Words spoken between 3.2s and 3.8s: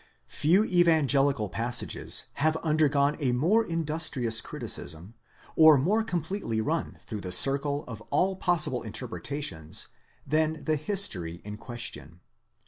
more